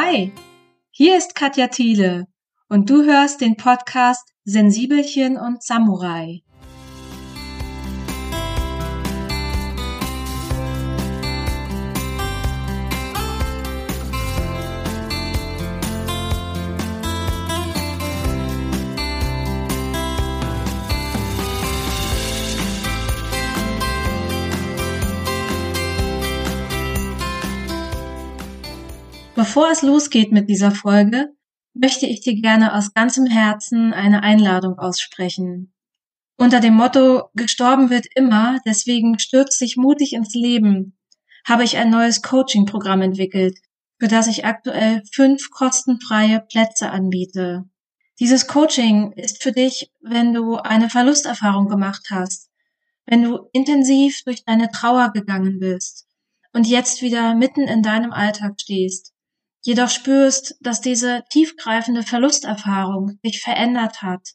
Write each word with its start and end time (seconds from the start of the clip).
Hi, 0.00 0.32
hier 0.92 1.18
ist 1.18 1.34
Katja 1.34 1.66
Thiele 1.66 2.28
und 2.68 2.88
du 2.88 3.02
hörst 3.02 3.40
den 3.40 3.56
Podcast 3.56 4.32
Sensibelchen 4.44 5.36
und 5.36 5.64
Samurai. 5.64 6.42
Bevor 29.38 29.70
es 29.70 29.82
losgeht 29.82 30.32
mit 30.32 30.50
dieser 30.50 30.72
Folge, 30.72 31.32
möchte 31.72 32.06
ich 32.06 32.22
dir 32.22 32.34
gerne 32.34 32.74
aus 32.74 32.92
ganzem 32.92 33.24
Herzen 33.24 33.92
eine 33.92 34.24
Einladung 34.24 34.80
aussprechen. 34.80 35.72
Unter 36.36 36.58
dem 36.58 36.74
Motto 36.74 37.30
Gestorben 37.34 37.88
wird 37.88 38.06
immer, 38.16 38.58
deswegen 38.66 39.20
stürzt 39.20 39.60
sich 39.60 39.76
mutig 39.76 40.14
ins 40.14 40.34
Leben, 40.34 40.98
habe 41.46 41.62
ich 41.62 41.76
ein 41.76 41.88
neues 41.88 42.20
Coaching-Programm 42.22 43.00
entwickelt, 43.00 43.56
für 44.00 44.08
das 44.08 44.26
ich 44.26 44.44
aktuell 44.44 45.04
fünf 45.12 45.52
kostenfreie 45.52 46.40
Plätze 46.40 46.90
anbiete. 46.90 47.62
Dieses 48.18 48.48
Coaching 48.48 49.12
ist 49.12 49.40
für 49.40 49.52
dich, 49.52 49.92
wenn 50.00 50.34
du 50.34 50.56
eine 50.56 50.90
Verlusterfahrung 50.90 51.68
gemacht 51.68 52.08
hast, 52.10 52.50
wenn 53.06 53.22
du 53.22 53.48
intensiv 53.52 54.24
durch 54.24 54.44
deine 54.44 54.72
Trauer 54.72 55.12
gegangen 55.12 55.60
bist 55.60 56.08
und 56.52 56.66
jetzt 56.66 57.02
wieder 57.02 57.36
mitten 57.36 57.68
in 57.68 57.84
deinem 57.84 58.12
Alltag 58.12 58.60
stehst 58.60 59.14
jedoch 59.62 59.90
spürst, 59.90 60.56
dass 60.60 60.80
diese 60.80 61.24
tiefgreifende 61.30 62.02
Verlusterfahrung 62.02 63.18
dich 63.24 63.40
verändert 63.42 64.02
hat. 64.02 64.34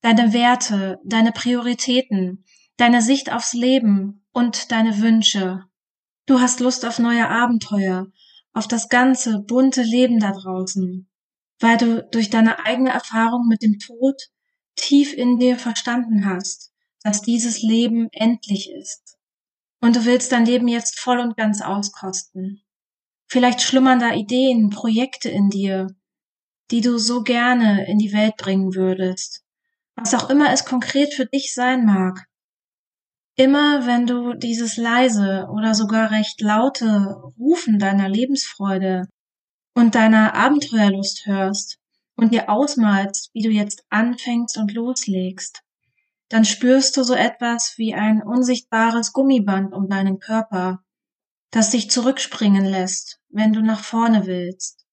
Deine 0.00 0.32
Werte, 0.32 0.98
deine 1.04 1.32
Prioritäten, 1.32 2.44
deine 2.76 3.02
Sicht 3.02 3.32
aufs 3.32 3.52
Leben 3.52 4.24
und 4.32 4.70
deine 4.70 5.00
Wünsche. 5.00 5.64
Du 6.26 6.40
hast 6.40 6.60
Lust 6.60 6.84
auf 6.84 6.98
neue 6.98 7.28
Abenteuer, 7.28 8.06
auf 8.52 8.68
das 8.68 8.88
ganze 8.88 9.40
bunte 9.40 9.82
Leben 9.82 10.20
da 10.20 10.32
draußen, 10.32 11.08
weil 11.60 11.76
du 11.76 12.06
durch 12.10 12.30
deine 12.30 12.64
eigene 12.64 12.90
Erfahrung 12.90 13.46
mit 13.48 13.62
dem 13.62 13.78
Tod 13.78 14.20
tief 14.76 15.12
in 15.12 15.38
dir 15.38 15.58
verstanden 15.58 16.26
hast, 16.26 16.72
dass 17.02 17.22
dieses 17.22 17.62
Leben 17.62 18.08
endlich 18.12 18.70
ist. 18.70 19.16
Und 19.80 19.96
du 19.96 20.04
willst 20.04 20.32
dein 20.32 20.44
Leben 20.44 20.68
jetzt 20.68 20.98
voll 20.98 21.18
und 21.18 21.36
ganz 21.36 21.62
auskosten. 21.62 22.62
Vielleicht 23.28 23.60
schlummern 23.60 24.00
da 24.00 24.14
Ideen, 24.14 24.70
Projekte 24.70 25.28
in 25.28 25.50
dir, 25.50 25.88
die 26.70 26.80
du 26.80 26.98
so 26.98 27.22
gerne 27.22 27.86
in 27.86 27.98
die 27.98 28.12
Welt 28.12 28.36
bringen 28.36 28.74
würdest. 28.74 29.44
Was 29.96 30.14
auch 30.14 30.30
immer 30.30 30.50
es 30.52 30.64
konkret 30.64 31.12
für 31.12 31.26
dich 31.26 31.52
sein 31.52 31.84
mag. 31.84 32.24
Immer 33.36 33.86
wenn 33.86 34.06
du 34.06 34.34
dieses 34.34 34.76
leise 34.76 35.46
oder 35.52 35.74
sogar 35.74 36.10
recht 36.10 36.40
laute 36.40 37.14
Rufen 37.38 37.78
deiner 37.78 38.08
Lebensfreude 38.08 39.08
und 39.74 39.94
deiner 39.94 40.34
Abenteuerlust 40.34 41.26
hörst 41.26 41.78
und 42.16 42.32
dir 42.32 42.48
ausmalst, 42.48 43.30
wie 43.34 43.42
du 43.42 43.50
jetzt 43.50 43.84
anfängst 43.90 44.56
und 44.56 44.72
loslegst, 44.72 45.62
dann 46.28 46.44
spürst 46.44 46.96
du 46.96 47.04
so 47.04 47.14
etwas 47.14 47.74
wie 47.76 47.94
ein 47.94 48.22
unsichtbares 48.22 49.12
Gummiband 49.12 49.72
um 49.72 49.88
deinen 49.88 50.18
Körper, 50.18 50.82
das 51.50 51.70
dich 51.70 51.90
zurückspringen 51.90 52.64
lässt, 52.64 53.20
wenn 53.30 53.52
du 53.52 53.62
nach 53.62 53.82
vorne 53.82 54.26
willst. 54.26 54.84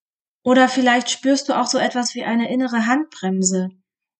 Oder 0.43 0.69
vielleicht 0.69 1.09
spürst 1.09 1.49
du 1.49 1.53
auch 1.53 1.67
so 1.67 1.77
etwas 1.77 2.15
wie 2.15 2.23
eine 2.23 2.51
innere 2.51 2.85
Handbremse, 2.85 3.69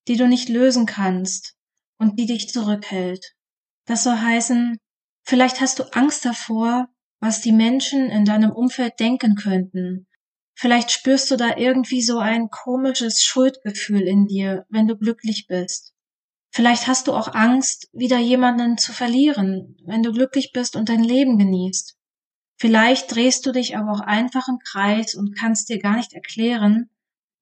die 0.08 0.16
du 0.16 0.26
nicht 0.26 0.48
lösen 0.48 0.86
kannst 0.86 1.54
und 1.98 2.18
die 2.18 2.26
dich 2.26 2.50
zurückhält. 2.50 3.34
Das 3.86 4.02
soll 4.02 4.16
heißen, 4.16 4.78
vielleicht 5.22 5.60
hast 5.60 5.78
du 5.78 5.84
Angst 5.92 6.24
davor, 6.24 6.88
was 7.20 7.40
die 7.40 7.52
Menschen 7.52 8.10
in 8.10 8.24
deinem 8.24 8.50
Umfeld 8.50 9.00
denken 9.00 9.36
könnten. 9.36 10.06
Vielleicht 10.54 10.90
spürst 10.90 11.30
du 11.30 11.36
da 11.36 11.56
irgendwie 11.56 12.02
so 12.02 12.18
ein 12.18 12.48
komisches 12.50 13.22
Schuldgefühl 13.22 14.02
in 14.02 14.26
dir, 14.26 14.66
wenn 14.68 14.88
du 14.88 14.96
glücklich 14.96 15.46
bist. 15.46 15.94
Vielleicht 16.50 16.86
hast 16.86 17.06
du 17.06 17.12
auch 17.12 17.34
Angst, 17.34 17.88
wieder 17.92 18.18
jemanden 18.18 18.78
zu 18.78 18.92
verlieren, 18.92 19.76
wenn 19.84 20.02
du 20.02 20.12
glücklich 20.12 20.52
bist 20.52 20.74
und 20.74 20.88
dein 20.88 21.04
Leben 21.04 21.38
genießt. 21.38 21.96
Vielleicht 22.58 23.14
drehst 23.14 23.44
du 23.44 23.52
dich 23.52 23.76
aber 23.76 23.92
auch 23.92 24.00
einfach 24.00 24.48
im 24.48 24.58
Kreis 24.58 25.14
und 25.14 25.36
kannst 25.36 25.68
dir 25.68 25.78
gar 25.78 25.96
nicht 25.96 26.14
erklären, 26.14 26.90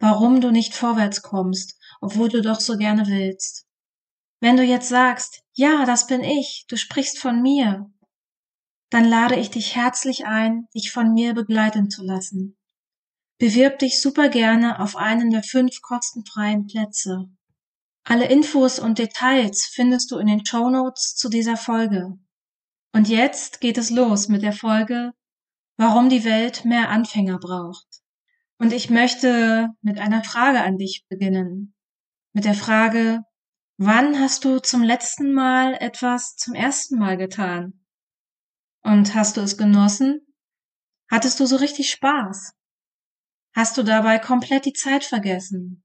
warum 0.01 0.41
du 0.41 0.51
nicht 0.51 0.75
vorwärts 0.75 1.23
kommst, 1.23 1.79
obwohl 2.01 2.29
du 2.29 2.43
doch 2.43 2.61
so 2.61 2.77
gerne 2.77 3.07
willst. 3.07 3.67
Wenn 4.41 4.57
du 4.57 4.65
jetzt 4.65 4.89
sagst, 4.89 5.43
ja, 5.53 5.87
das 5.87 6.07
bin 6.07 6.23
ich, 6.23 6.67
du 6.69 6.77
sprichst 6.77 7.19
von 7.19 7.41
mir, 7.41 7.91
dann 8.91 9.05
lade 9.05 9.37
ich 9.37 9.51
dich 9.51 9.75
herzlich 9.75 10.27
ein, 10.27 10.69
dich 10.75 10.93
von 10.93 11.15
mir 11.15 11.33
begleiten 11.35 11.91
zu 11.91 12.05
lassen. 12.05 12.57
Bewirb 13.39 13.79
dich 13.79 14.01
super 14.01 14.29
gerne 14.29 14.81
auf 14.81 14.97
einen 14.97 15.31
der 15.31 15.43
fünf 15.43 15.81
kostenfreien 15.81 16.67
Plätze. 16.67 17.29
Alle 18.05 18.29
Infos 18.29 18.79
und 18.79 18.99
Details 18.99 19.65
findest 19.65 20.11
du 20.11 20.19
in 20.19 20.27
den 20.27 20.45
Show 20.45 20.69
Notes 20.69 21.17
zu 21.17 21.29
dieser 21.29 21.57
Folge. 21.57 22.19
Und 22.95 23.09
jetzt 23.09 23.61
geht 23.61 23.77
es 23.77 23.91
los 23.91 24.29
mit 24.29 24.43
der 24.43 24.53
Folge, 24.53 25.11
warum 25.77 26.09
die 26.09 26.25
Welt 26.25 26.65
mehr 26.65 26.91
Anfänger 26.91 27.39
braucht. 27.41 27.89
Und 28.59 28.73
ich 28.73 28.89
möchte 28.89 29.71
mit 29.83 29.99
einer 29.99 30.23
Frage 30.23 30.63
an 30.63 30.79
dich 30.79 31.05
beginnen. 31.09 31.75
Mit 32.33 32.45
der 32.45 32.55
Frage, 32.55 33.25
wann 33.79 34.21
hast 34.21 34.45
du 34.45 34.61
zum 34.61 34.85
letzten 34.85 35.33
Mal 35.33 35.75
etwas 35.75 36.37
zum 36.37 36.55
ersten 36.55 36.97
Mal 36.97 37.17
getan? 37.17 37.85
Und 38.85 39.17
hast 39.17 39.39
du 39.39 39.41
es 39.41 39.59
genossen? 39.59 40.25
Hattest 41.11 41.41
du 41.41 41.47
so 41.47 41.57
richtig 41.57 41.91
Spaß? 41.91 42.55
Hast 43.57 43.77
du 43.77 43.83
dabei 43.83 44.21
komplett 44.21 44.67
die 44.67 44.73
Zeit 44.73 45.03
vergessen? 45.03 45.83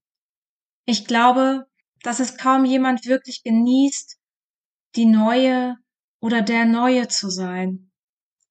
Ich 0.85 1.05
glaube, 1.05 1.65
dass 2.03 2.19
es 2.19 2.37
kaum 2.37 2.65
jemand 2.65 3.07
wirklich 3.07 3.41
genießt, 3.41 4.19
die 4.95 5.07
neue, 5.07 5.75
oder 6.19 6.41
der 6.41 6.65
Neue 6.65 7.07
zu 7.07 7.29
sein. 7.29 7.91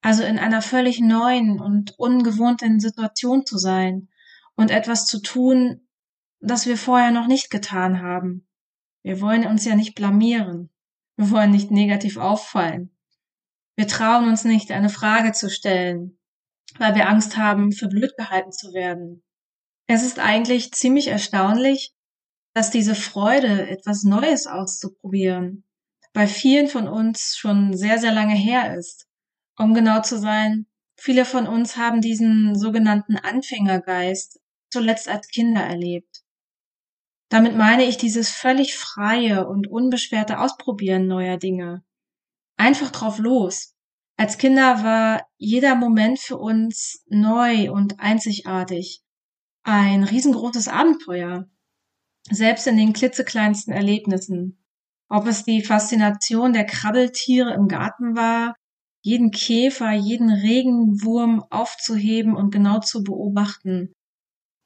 Also 0.01 0.23
in 0.23 0.39
einer 0.39 0.61
völlig 0.61 0.99
neuen 0.99 1.59
und 1.59 1.97
ungewohnten 1.99 2.79
Situation 2.79 3.45
zu 3.45 3.57
sein 3.57 4.09
und 4.55 4.71
etwas 4.71 5.05
zu 5.05 5.21
tun, 5.21 5.87
das 6.39 6.65
wir 6.65 6.77
vorher 6.77 7.11
noch 7.11 7.27
nicht 7.27 7.49
getan 7.49 8.01
haben. 8.01 8.47
Wir 9.03 9.21
wollen 9.21 9.45
uns 9.45 9.65
ja 9.65 9.75
nicht 9.75 9.95
blamieren. 9.95 10.69
Wir 11.17 11.31
wollen 11.31 11.51
nicht 11.51 11.69
negativ 11.69 12.17
auffallen. 12.17 12.95
Wir 13.75 13.87
trauen 13.87 14.27
uns 14.27 14.45
nicht, 14.45 14.71
eine 14.71 14.89
Frage 14.89 15.31
zu 15.31 15.49
stellen, 15.49 16.17
weil 16.77 16.95
wir 16.95 17.09
Angst 17.09 17.37
haben, 17.37 17.71
für 17.71 17.87
blöd 17.87 18.13
gehalten 18.17 18.51
zu 18.51 18.73
werden. 18.73 19.23
Es 19.87 20.03
ist 20.03 20.19
eigentlich 20.19 20.71
ziemlich 20.71 21.07
erstaunlich, 21.07 21.93
dass 22.53 22.71
diese 22.71 22.95
Freude, 22.95 23.69
etwas 23.69 24.03
Neues 24.03 24.47
auszuprobieren, 24.47 25.65
bei 26.19 26.27
vielen 26.27 26.67
von 26.67 26.89
uns 26.89 27.37
schon 27.37 27.73
sehr, 27.77 27.97
sehr 27.97 28.11
lange 28.11 28.35
her 28.35 28.75
ist. 28.75 29.07
Um 29.57 29.73
genau 29.73 30.01
zu 30.01 30.19
sein, 30.19 30.65
viele 30.97 31.23
von 31.23 31.47
uns 31.47 31.77
haben 31.77 32.01
diesen 32.01 32.59
sogenannten 32.59 33.15
Anfängergeist 33.15 34.41
zuletzt 34.69 35.07
als 35.07 35.29
Kinder 35.29 35.61
erlebt. 35.61 36.25
Damit 37.29 37.55
meine 37.55 37.85
ich 37.85 37.95
dieses 37.95 38.31
völlig 38.31 38.75
freie 38.75 39.47
und 39.47 39.69
unbeschwerte 39.69 40.39
Ausprobieren 40.39 41.07
neuer 41.07 41.37
Dinge. 41.37 41.85
Einfach 42.57 42.91
drauf 42.91 43.17
los. 43.19 43.77
Als 44.17 44.37
Kinder 44.37 44.83
war 44.83 45.25
jeder 45.37 45.75
Moment 45.75 46.19
für 46.19 46.35
uns 46.35 47.01
neu 47.07 47.71
und 47.71 48.01
einzigartig. 48.01 49.05
Ein 49.63 50.03
riesengroßes 50.03 50.67
Abenteuer. 50.67 51.47
Selbst 52.29 52.67
in 52.67 52.75
den 52.75 52.91
klitzekleinsten 52.91 53.73
Erlebnissen. 53.73 54.59
Ob 55.09 55.25
es 55.27 55.43
die 55.43 55.63
Faszination 55.63 56.53
der 56.53 56.65
Krabbeltiere 56.65 57.53
im 57.53 57.67
Garten 57.67 58.15
war, 58.15 58.55
jeden 59.01 59.31
Käfer, 59.31 59.91
jeden 59.91 60.29
Regenwurm 60.29 61.43
aufzuheben 61.49 62.35
und 62.35 62.51
genau 62.51 62.79
zu 62.79 63.03
beobachten. 63.03 63.93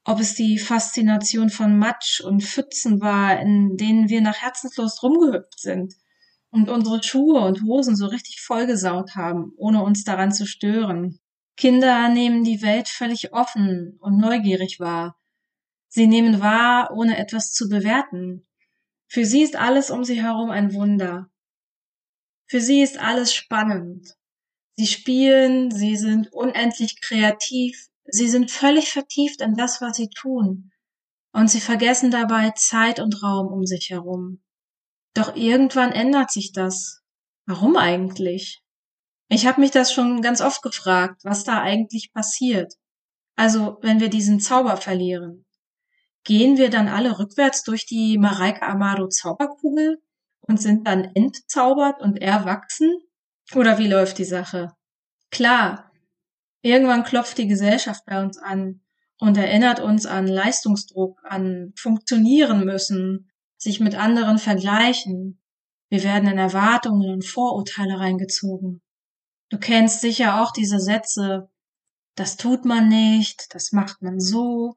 Ob 0.06 0.19
es 0.19 0.36
die 0.36 0.57
Faszination 0.57 1.50
von 1.50 1.78
Matsch 1.78 2.19
und 2.19 2.44
Pfützen 2.44 3.00
war, 3.00 3.40
in 3.40 3.78
denen 3.78 4.10
wir 4.10 4.19
nach 4.19 4.42
Herzenslust 4.42 5.01
rumgehüpft 5.01 5.60
sind 5.60 5.95
und 6.51 6.69
unsere 6.69 7.01
Schuhe 7.01 7.40
und 7.40 7.63
Hosen 7.63 7.95
so 7.95 8.07
richtig 8.07 8.42
vollgesaut 8.42 9.16
haben, 9.16 9.54
ohne 9.56 9.81
uns 9.81 10.04
daran 10.04 10.34
zu 10.34 10.45
stören. 10.45 11.19
Kinder 11.56 12.10
nehmen 12.10 12.44
die 12.44 12.62
Welt 12.62 12.90
völlig 12.90 13.31
offen 13.31 13.98
und 14.01 14.18
neugierig 14.18 14.80
wahr. 14.80 15.16
Sie 15.88 16.07
nehmen 16.07 16.42
wahr, 16.42 16.92
ohne 16.94 17.18
etwas 17.18 17.54
zu 17.54 17.69
bewerten. 17.69 18.45
Für 19.13 19.25
sie 19.25 19.44
ist 19.44 19.56
alles 19.56 19.92
um 19.92 20.04
sie 20.04 20.19
herum 20.19 20.50
ein 20.50 20.74
Wunder. 20.74 21.30
Für 22.50 22.60
sie 22.60 22.81
ist 22.81 22.98
alles 22.98 23.31
spannend. 23.31 24.15
Sie 24.75 24.88
spielen, 24.88 25.69
sie 25.69 25.98
sind 25.98 26.33
unendlich 26.33 27.00
kreativ, 27.00 27.89
sie 28.06 28.27
sind 28.27 28.50
völlig 28.50 28.92
vertieft 28.92 29.42
in 29.42 29.54
das, 29.54 29.81
was 29.81 29.98
sie 29.98 30.10
tun, 30.10 30.71
und 31.31 31.48
sie 31.48 31.60
vergessen 31.60 32.10
dabei 32.10 32.54
Zeit 32.56 33.00
und 33.00 33.21
Raum 33.21 33.54
um 33.54 33.68
sich 33.68 33.92
herum. 33.92 34.42
Doch 35.13 35.36
irgendwann 35.36 35.92
ändert 35.92 36.31
sich 36.31 36.51
das. 36.51 37.04
Warum 37.45 37.77
eigentlich? 37.77 38.63
Ich 39.30 39.45
habe 39.45 39.62
mich 39.62 39.69
das 39.69 39.94
schon 39.94 40.24
ganz 40.24 40.42
oft 40.42 40.63
gefragt, 40.63 41.21
was 41.24 41.44
da 41.44 41.62
eigentlich 41.62 42.12
passiert. 42.13 42.74
Also, 43.36 43.77
wenn 43.81 44.00
wir 44.00 44.09
diesen 44.09 44.39
Zauber 44.39 44.77
verlieren. 44.77 45.43
Gehen 46.23 46.57
wir 46.57 46.69
dann 46.69 46.87
alle 46.87 47.19
rückwärts 47.19 47.63
durch 47.63 47.85
die 47.85 48.17
Mareike 48.17 48.63
Amado 48.63 49.07
Zauberkugel 49.07 50.01
und 50.41 50.61
sind 50.61 50.87
dann 50.87 51.03
entzaubert 51.15 52.01
und 52.01 52.21
erwachsen? 52.21 52.93
Oder 53.55 53.77
wie 53.77 53.87
läuft 53.87 54.17
die 54.17 54.25
Sache? 54.25 54.69
Klar, 55.31 55.91
irgendwann 56.61 57.03
klopft 57.03 57.37
die 57.37 57.47
Gesellschaft 57.47 58.03
bei 58.05 58.21
uns 58.21 58.37
an 58.37 58.81
und 59.19 59.37
erinnert 59.37 59.79
uns 59.79 60.05
an 60.05 60.27
Leistungsdruck, 60.27 61.19
an 61.23 61.73
funktionieren 61.75 62.65
müssen, 62.65 63.31
sich 63.57 63.79
mit 63.79 63.95
anderen 63.95 64.37
vergleichen. 64.37 65.41
Wir 65.89 66.03
werden 66.03 66.29
in 66.29 66.37
Erwartungen 66.37 67.11
und 67.11 67.25
Vorurteile 67.25 67.99
reingezogen. 67.99 68.81
Du 69.49 69.57
kennst 69.57 70.01
sicher 70.01 70.41
auch 70.41 70.51
diese 70.51 70.79
Sätze, 70.79 71.49
das 72.15 72.37
tut 72.37 72.65
man 72.65 72.89
nicht, 72.89 73.53
das 73.53 73.71
macht 73.71 74.01
man 74.01 74.19
so, 74.19 74.75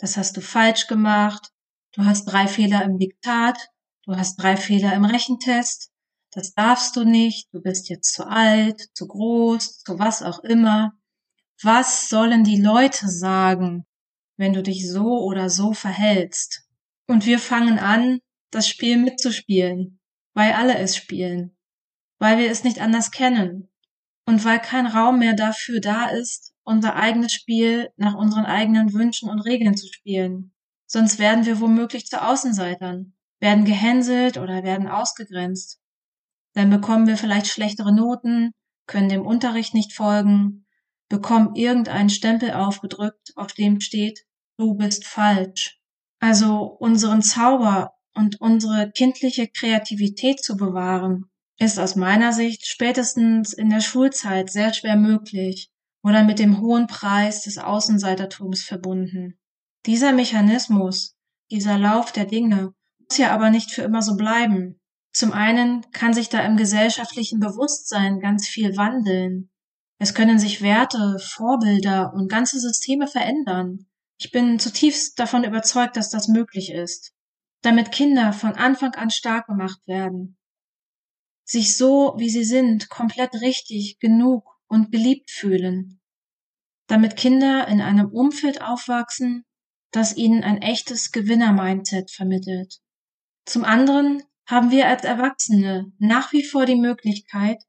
das 0.00 0.16
hast 0.16 0.36
du 0.36 0.40
falsch 0.40 0.86
gemacht, 0.86 1.52
du 1.92 2.04
hast 2.04 2.24
drei 2.24 2.48
Fehler 2.48 2.82
im 2.84 2.98
Diktat, 2.98 3.58
du 4.04 4.16
hast 4.16 4.36
drei 4.36 4.56
Fehler 4.56 4.94
im 4.94 5.04
Rechentest, 5.04 5.92
das 6.32 6.54
darfst 6.54 6.96
du 6.96 7.04
nicht, 7.04 7.52
du 7.52 7.60
bist 7.60 7.88
jetzt 7.88 8.14
zu 8.14 8.26
alt, 8.26 8.88
zu 8.94 9.06
groß, 9.06 9.82
zu 9.82 9.98
was 9.98 10.22
auch 10.22 10.40
immer. 10.40 10.92
Was 11.62 12.08
sollen 12.08 12.44
die 12.44 12.60
Leute 12.60 13.08
sagen, 13.08 13.84
wenn 14.36 14.54
du 14.54 14.62
dich 14.62 14.90
so 14.90 15.22
oder 15.22 15.50
so 15.50 15.74
verhältst? 15.74 16.62
Und 17.06 17.26
wir 17.26 17.38
fangen 17.38 17.78
an, 17.78 18.20
das 18.50 18.68
Spiel 18.68 18.96
mitzuspielen, 18.96 20.00
weil 20.32 20.52
alle 20.52 20.78
es 20.78 20.96
spielen, 20.96 21.56
weil 22.18 22.38
wir 22.38 22.50
es 22.50 22.64
nicht 22.64 22.80
anders 22.80 23.10
kennen 23.10 23.68
und 24.24 24.44
weil 24.44 24.60
kein 24.60 24.86
Raum 24.86 25.18
mehr 25.18 25.34
dafür 25.34 25.80
da 25.80 26.06
ist, 26.06 26.49
unser 26.70 26.94
eigenes 26.94 27.32
Spiel 27.32 27.90
nach 27.96 28.14
unseren 28.14 28.46
eigenen 28.46 28.92
Wünschen 28.94 29.28
und 29.28 29.40
Regeln 29.40 29.76
zu 29.76 29.88
spielen. 29.92 30.52
Sonst 30.86 31.18
werden 31.18 31.44
wir 31.44 31.60
womöglich 31.60 32.06
zu 32.06 32.22
Außenseitern, 32.22 33.12
werden 33.40 33.64
gehänselt 33.64 34.38
oder 34.38 34.62
werden 34.62 34.88
ausgegrenzt. 34.88 35.80
Dann 36.54 36.70
bekommen 36.70 37.08
wir 37.08 37.16
vielleicht 37.16 37.48
schlechtere 37.48 37.92
Noten, 37.92 38.52
können 38.86 39.08
dem 39.08 39.26
Unterricht 39.26 39.74
nicht 39.74 39.92
folgen, 39.92 40.66
bekommen 41.08 41.56
irgendeinen 41.56 42.08
Stempel 42.08 42.52
aufgedrückt, 42.52 43.32
auf 43.34 43.52
dem 43.52 43.80
steht, 43.80 44.20
du 44.56 44.74
bist 44.74 45.04
falsch. 45.06 45.80
Also 46.20 46.62
unseren 46.62 47.22
Zauber 47.22 47.94
und 48.14 48.40
unsere 48.40 48.92
kindliche 48.92 49.48
Kreativität 49.48 50.42
zu 50.42 50.56
bewahren, 50.56 51.30
ist 51.58 51.80
aus 51.80 51.96
meiner 51.96 52.32
Sicht 52.32 52.66
spätestens 52.66 53.52
in 53.52 53.70
der 53.70 53.80
Schulzeit 53.80 54.50
sehr 54.50 54.72
schwer 54.72 54.96
möglich 54.96 55.70
oder 56.02 56.24
mit 56.24 56.38
dem 56.38 56.60
hohen 56.60 56.86
Preis 56.86 57.42
des 57.42 57.58
Außenseitertums 57.58 58.62
verbunden. 58.62 59.38
Dieser 59.86 60.12
Mechanismus, 60.12 61.16
dieser 61.50 61.78
Lauf 61.78 62.12
der 62.12 62.24
Dinge 62.24 62.72
muss 62.98 63.18
ja 63.18 63.32
aber 63.32 63.50
nicht 63.50 63.70
für 63.70 63.82
immer 63.82 64.02
so 64.02 64.16
bleiben. 64.16 64.80
Zum 65.12 65.32
einen 65.32 65.90
kann 65.90 66.14
sich 66.14 66.28
da 66.28 66.40
im 66.40 66.56
gesellschaftlichen 66.56 67.40
Bewusstsein 67.40 68.20
ganz 68.20 68.46
viel 68.48 68.76
wandeln. 68.76 69.50
Es 69.98 70.14
können 70.14 70.38
sich 70.38 70.62
Werte, 70.62 71.18
Vorbilder 71.18 72.12
und 72.14 72.30
ganze 72.30 72.60
Systeme 72.60 73.06
verändern. 73.06 73.86
Ich 74.18 74.30
bin 74.30 74.58
zutiefst 74.58 75.18
davon 75.18 75.44
überzeugt, 75.44 75.96
dass 75.96 76.10
das 76.10 76.28
möglich 76.28 76.72
ist, 76.72 77.12
damit 77.62 77.90
Kinder 77.90 78.32
von 78.32 78.52
Anfang 78.52 78.94
an 78.94 79.10
stark 79.10 79.46
gemacht 79.46 79.80
werden, 79.86 80.38
sich 81.44 81.76
so, 81.76 82.14
wie 82.16 82.30
sie 82.30 82.44
sind, 82.44 82.88
komplett 82.88 83.34
richtig, 83.40 83.98
genug 83.98 84.59
und 84.70 84.92
geliebt 84.92 85.30
fühlen, 85.30 86.00
damit 86.86 87.16
Kinder 87.16 87.66
in 87.68 87.80
einem 87.80 88.08
Umfeld 88.08 88.62
aufwachsen, 88.62 89.44
das 89.90 90.16
ihnen 90.16 90.44
ein 90.44 90.62
echtes 90.62 91.10
Gewinner-Mindset 91.10 92.10
vermittelt. 92.10 92.80
Zum 93.44 93.64
anderen 93.64 94.22
haben 94.46 94.70
wir 94.70 94.86
als 94.86 95.02
Erwachsene 95.02 95.92
nach 95.98 96.32
wie 96.32 96.44
vor 96.44 96.66
die 96.66 96.76
Möglichkeit, 96.76 97.62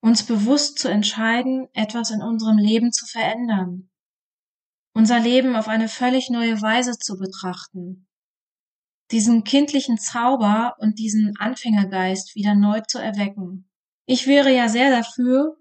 uns 0.00 0.24
bewusst 0.24 0.78
zu 0.78 0.88
entscheiden, 0.88 1.68
etwas 1.72 2.10
in 2.10 2.22
unserem 2.22 2.58
Leben 2.58 2.92
zu 2.92 3.06
verändern, 3.06 3.90
unser 4.94 5.20
Leben 5.20 5.54
auf 5.54 5.68
eine 5.68 5.88
völlig 5.88 6.28
neue 6.28 6.60
Weise 6.60 6.98
zu 6.98 7.16
betrachten, 7.18 8.08
diesen 9.12 9.44
kindlichen 9.44 9.98
Zauber 9.98 10.74
und 10.78 10.98
diesen 10.98 11.36
Anfängergeist 11.36 12.34
wieder 12.34 12.56
neu 12.56 12.80
zu 12.80 12.98
erwecken. 12.98 13.70
Ich 14.06 14.26
wäre 14.26 14.52
ja 14.52 14.68
sehr 14.68 14.90
dafür, 14.90 15.56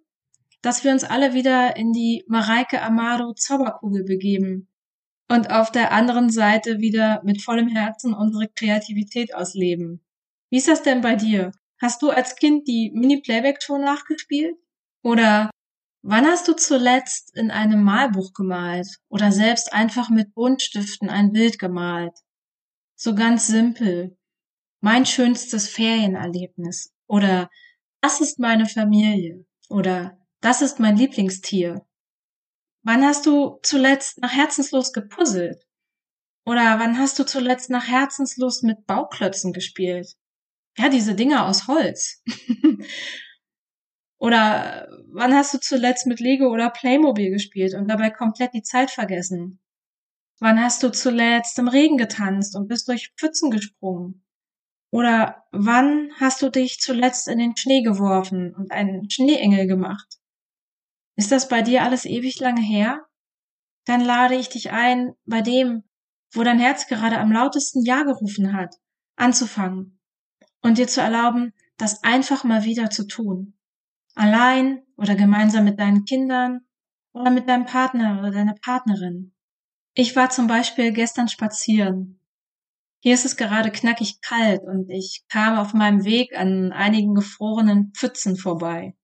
dass 0.66 0.84
wir 0.84 0.92
uns 0.92 1.04
alle 1.04 1.36
wieder 1.36 1.76
in 1.78 1.94
die 1.94 2.24
Mareike 2.28 2.82
Amado 2.82 3.34
Zauberkugel 3.34 4.04
begeben 4.04 4.68
und 5.30 5.52
auf 5.52 5.72
der 5.72 5.92
anderen 5.92 6.32
Seite 6.32 6.80
wieder 6.80 7.22
mit 7.24 7.44
vollem 7.44 7.68
Herzen 7.68 8.16
unsere 8.16 8.48
Kreativität 8.48 9.36
ausleben. 9.36 10.04
Wie 10.50 10.58
ist 10.58 10.68
das 10.68 10.82
denn 10.82 11.02
bei 11.02 11.16
dir? 11.16 11.52
Hast 11.80 12.02
du 12.02 12.10
als 12.10 12.36
Kind 12.36 12.68
die 12.68 12.92
Mini-Playback-Show 12.96 13.78
nachgespielt? 13.78 14.56
Oder 15.04 15.52
wann 16.02 16.26
hast 16.26 16.48
du 16.48 16.54
zuletzt 16.54 17.38
in 17.38 17.52
einem 17.52 17.84
Malbuch 17.84 18.34
gemalt 18.34 18.88
oder 19.08 19.32
selbst 19.32 19.72
einfach 19.72 20.10
mit 20.10 20.34
Buntstiften 20.34 21.12
ein 21.12 21.32
Bild 21.32 21.60
gemalt? 21.60 22.18
So 22.96 23.14
ganz 23.14 23.46
simpel. 23.46 24.18
Mein 24.82 25.06
schönstes 25.06 25.70
Ferienerlebnis. 25.70 26.92
Oder 27.06 27.52
das 28.02 28.20
ist 28.20 28.40
meine 28.40 28.66
Familie. 28.66 29.46
Oder 29.70 30.25
das 30.46 30.62
ist 30.62 30.80
mein 30.80 30.96
Lieblingstier. 30.96 31.84
Wann 32.84 33.04
hast 33.04 33.26
du 33.26 33.60
zuletzt 33.64 34.20
nach 34.20 34.32
Herzenslos 34.32 34.94
gepuzzelt? 34.94 35.66
Oder 36.46 36.78
wann 36.78 37.00
hast 37.00 37.18
du 37.18 37.26
zuletzt 37.26 37.72
nach 37.72 37.88
Herzenslust 37.88 38.64
mit 38.64 38.86
Bauklötzen 38.86 39.54
gespielt? 39.54 40.16
Ja, 40.78 40.90
diese 40.90 41.16
Dinger 41.16 41.48
aus 41.48 41.68
Holz. 41.68 42.22
oder 44.20 44.88
wann 45.12 45.34
hast 45.34 45.56
du 45.56 45.60
zuletzt 45.60 46.06
mit 46.06 46.20
Lego 46.20 46.52
oder 46.54 46.70
Playmobil 46.70 47.32
gespielt 47.32 47.74
und 47.74 47.88
dabei 47.88 48.12
komplett 48.12 48.54
die 48.54 48.62
Zeit 48.62 48.92
vergessen? 48.92 49.60
Wann 50.40 50.62
hast 50.62 50.84
du 50.84 50.92
zuletzt 50.92 51.58
im 51.58 51.70
Regen 51.70 51.98
getanzt 51.98 52.56
und 52.56 52.68
bist 52.68 52.88
durch 52.88 53.12
Pfützen 53.18 53.50
gesprungen? 53.50 54.24
Oder 54.92 55.48
wann 55.52 56.12
hast 56.20 56.44
du 56.44 56.52
dich 56.52 56.80
zuletzt 56.82 57.28
in 57.28 57.40
den 57.40 57.58
Schnee 57.58 57.82
geworfen 57.82 58.54
und 58.54 58.72
einen 58.72 59.10
Schneeengel 59.10 59.66
gemacht? 59.66 60.20
Ist 61.16 61.32
das 61.32 61.48
bei 61.48 61.62
dir 61.62 61.84
alles 61.84 62.06
ewig 62.06 62.40
lange 62.40 62.62
her? 62.62 63.06
Dann 63.86 64.02
lade 64.02 64.36
ich 64.36 64.50
dich 64.50 64.72
ein, 64.72 65.14
bei 65.26 65.42
dem, 65.42 65.84
wo 66.34 66.44
dein 66.44 66.60
Herz 66.60 66.88
gerade 66.88 67.18
am 67.20 67.32
lautesten 67.32 67.84
Ja 67.84 68.04
gerufen 68.04 68.54
hat, 68.54 68.76
anzufangen 69.16 70.00
und 70.62 70.78
dir 70.78 70.88
zu 70.88 71.02
erlauben, 71.02 71.54
das 71.78 72.04
einfach 72.04 72.44
mal 72.44 72.64
wieder 72.64 72.90
zu 72.90 73.08
tun. 73.08 73.58
Allein 74.16 74.82
oder 74.98 75.16
gemeinsam 75.16 75.66
mit 75.66 75.80
deinen 75.80 76.06
Kindern 76.06 76.62
oder 77.14 77.32
mit 77.32 77.48
deinem 77.48 77.66
Partner 77.66 78.20
oder 78.20 78.32
deiner 78.32 78.56
Partnerin. 78.56 79.34
Ich 79.94 80.16
war 80.16 80.30
zum 80.30 80.48
Beispiel 80.48 80.92
gestern 80.92 81.28
spazieren. 81.28 82.20
Hier 83.00 83.14
ist 83.14 83.26
es 83.26 83.38
gerade 83.38 83.72
knackig 83.72 84.20
kalt 84.22 84.64
und 84.64 84.90
ich 84.90 85.26
kam 85.30 85.58
auf 85.58 85.74
meinem 85.74 86.04
Weg 86.04 86.36
an 86.36 86.72
einigen 86.72 87.14
gefrorenen 87.14 87.94
Pfützen 87.94 88.36
vorbei. 88.36 88.96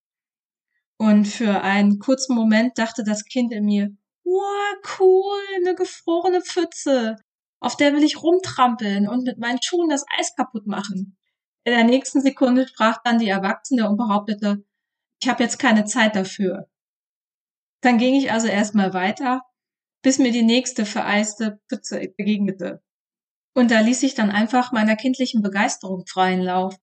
Und 1.01 1.25
für 1.25 1.62
einen 1.63 1.98
kurzen 1.98 2.36
Moment 2.36 2.77
dachte 2.77 3.03
das 3.03 3.25
Kind 3.25 3.51
in 3.51 3.65
mir, 3.65 3.89
wow, 4.24 5.00
cool, 5.00 5.39
eine 5.55 5.74
gefrorene 5.74 6.41
Pfütze. 6.41 7.15
Auf 7.60 7.75
der 7.75 7.93
will 7.93 8.03
ich 8.03 8.22
rumtrampeln 8.22 9.10
und 9.10 9.24
mit 9.24 9.39
meinen 9.39 9.60
Schuhen 9.63 9.89
das 9.89 10.05
Eis 10.15 10.36
kaputt 10.36 10.67
machen. 10.67 11.17
In 11.63 11.74
der 11.74 11.86
nächsten 11.86 12.22
Sekunde 12.22 12.67
sprach 12.67 13.01
dann 13.03 13.17
die 13.17 13.29
Erwachsene 13.29 13.89
und 13.89 13.98
behauptete, 13.98 14.63
ich 15.20 15.27
habe 15.27 15.41
jetzt 15.41 15.58
keine 15.58 15.86
Zeit 15.86 16.15
dafür. 16.15 16.70
Dann 17.81 17.98
ging 17.98 18.13
ich 18.13 18.31
also 18.31 18.46
erstmal 18.46 18.93
weiter 18.93 19.41
bis 20.03 20.20
mir 20.20 20.31
die 20.31 20.43
nächste 20.43 20.86
vereiste 20.86 21.60
Pfütze 21.67 22.00
begegnete. 22.15 22.84
Und 23.55 23.72
da 23.72 23.79
ließ 23.79 24.03
ich 24.03 24.13
dann 24.13 24.29
einfach 24.29 24.72
meiner 24.72 24.96
kindlichen 24.96 25.41
Begeisterung 25.41 26.05
freien 26.05 26.41
Lauf 26.41 26.75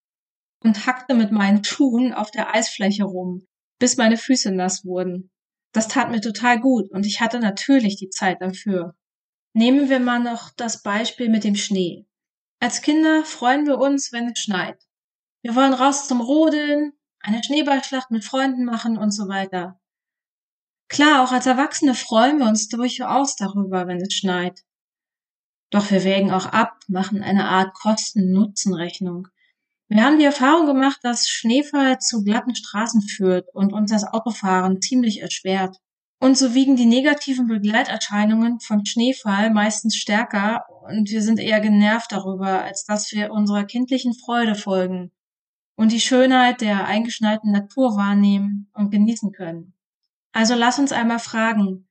und 0.61 0.87
hackte 0.87 1.15
mit 1.15 1.31
meinen 1.31 1.63
Schuhen 1.63 2.13
auf 2.13 2.33
der 2.33 2.53
Eisfläche 2.53 3.05
rum, 3.05 3.47
bis 3.79 3.97
meine 3.97 4.17
Füße 4.17 4.51
nass 4.51 4.85
wurden. 4.85 5.31
Das 5.73 5.89
tat 5.89 6.11
mir 6.11 6.21
total 6.21 6.61
gut 6.61 6.91
und 6.91 7.07
ich 7.07 7.21
hatte 7.21 7.41
natürlich 7.41 7.97
die 7.97 8.11
Zeit 8.11 8.41
dafür. 8.41 8.97
Nehmen 9.53 9.89
wir 9.89 10.01
mal 10.01 10.21
noch 10.21 10.51
das 10.51 10.83
Beispiel 10.83 11.29
mit 11.29 11.45
dem 11.45 11.55
Schnee. 11.55 12.07
Als 12.61 12.83
Kinder 12.83 13.25
freuen 13.25 13.67
wir 13.67 13.79
uns, 13.79 14.13
wenn 14.13 14.29
es 14.31 14.39
schneit. 14.39 14.83
Wir 15.43 15.55
wollen 15.55 15.73
raus 15.73 16.09
zum 16.09 16.21
Rodeln, 16.21 16.93
eine 17.21 17.43
Schneeballschlacht 17.43 18.11
mit 18.11 18.25
Freunden 18.25 18.65
machen 18.65 18.99
und 18.99 19.11
so 19.13 19.29
weiter. 19.29 19.81
Klar, 20.89 21.23
auch 21.23 21.33
als 21.33 21.47
Erwachsene 21.47 21.95
freuen 21.95 22.39
wir 22.39 22.47
uns 22.47 22.69
durchaus 22.69 23.37
darüber, 23.37 23.87
wenn 23.87 24.01
es 24.01 24.15
schneit. 24.15 24.65
Doch 25.71 25.91
wir 25.91 26.03
wägen 26.03 26.31
auch 26.31 26.47
ab, 26.47 26.81
machen 26.89 27.23
eine 27.23 27.47
Art 27.47 27.75
Kosten-Nutzen-Rechnung. 27.75 29.29
Wir 29.89 30.05
haben 30.05 30.19
die 30.19 30.25
Erfahrung 30.25 30.67
gemacht, 30.67 30.99
dass 31.03 31.29
Schneefall 31.29 31.99
zu 31.99 32.23
glatten 32.23 32.55
Straßen 32.55 33.01
führt 33.01 33.49
und 33.55 33.73
uns 33.73 33.91
das 33.91 34.05
Autofahren 34.05 34.83
ziemlich 34.83 35.23
erschwert. 35.23 35.79
Und 36.21 36.37
so 36.37 36.55
wiegen 36.55 36.77
die 36.77 36.85
negativen 36.85 37.47
Begleiterscheinungen 37.47 38.61
von 38.61 38.85
Schneefall 38.85 39.51
meistens 39.51 39.97
stärker 39.97 40.65
und 40.83 41.09
wir 41.11 41.23
sind 41.23 41.39
eher 41.39 41.61
genervt 41.61 42.13
darüber, 42.13 42.63
als 42.65 42.85
dass 42.85 43.13
wir 43.13 43.31
unserer 43.31 43.65
kindlichen 43.65 44.13
Freude 44.15 44.55
folgen 44.55 45.11
und 45.77 45.93
die 45.93 46.01
Schönheit 46.01 46.61
der 46.61 46.87
eingeschneiten 46.87 47.53
Natur 47.53 47.97
wahrnehmen 47.97 48.69
und 48.75 48.91
genießen 48.91 49.33
können. 49.33 49.75
Also 50.33 50.55
lass 50.55 50.79
uns 50.79 50.93
einmal 50.93 51.21
fragen, 51.21 51.89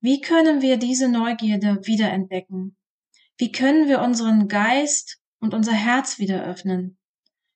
wie 0.00 0.20
können 0.20 0.60
wir 0.62 0.76
diese 0.76 1.08
Neugierde 1.08 1.78
wiederentdecken? 1.86 2.76
Wie 3.38 3.50
können 3.50 3.88
wir 3.88 4.02
unseren 4.02 4.48
Geist 4.48 5.20
und 5.40 5.54
unser 5.54 5.72
Herz 5.72 6.18
wieder 6.18 6.44
öffnen? 6.44 6.97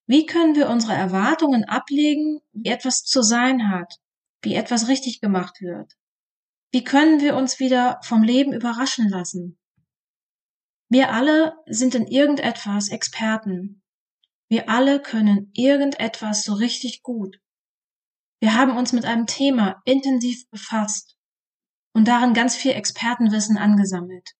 Wie 0.06 0.26
können 0.26 0.54
wir 0.54 0.68
unsere 0.68 0.94
Erwartungen 0.94 1.64
ablegen, 1.64 2.40
wie 2.52 2.68
etwas 2.68 3.04
zu 3.04 3.23
sein 3.23 3.71
hat, 3.71 4.00
wie 4.42 4.54
etwas 4.54 4.88
richtig 4.88 5.21
gemacht 5.21 5.61
wird? 5.61 5.92
Wie 6.73 6.85
können 6.85 7.21
wir 7.21 7.37
uns 7.37 7.61
wieder 7.61 8.00
vom 8.02 8.23
Leben 8.23 8.52
überraschen 8.52 9.09
lassen? 9.09 9.59
Wir 10.88 11.12
alle 11.12 11.54
sind 11.66 11.94
in 11.94 12.06
irgendetwas 12.06 12.88
Experten. 12.88 13.82
Wir 14.49 14.68
alle 14.68 15.00
können 15.00 15.50
irgendetwas 15.54 16.42
so 16.42 16.54
richtig 16.54 17.02
gut. 17.02 17.38
Wir 18.40 18.54
haben 18.54 18.76
uns 18.76 18.92
mit 18.92 19.04
einem 19.04 19.26
Thema 19.26 19.80
intensiv 19.85 20.49
befasst 20.50 21.16
und 21.94 22.09
darin 22.09 22.35
ganz 22.35 22.56
viel 22.56 22.73
Expertenwissen 22.73 23.56
angesammelt. 23.56 24.32